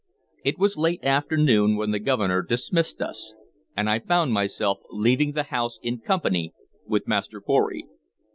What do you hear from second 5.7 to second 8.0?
in company with Master Pory.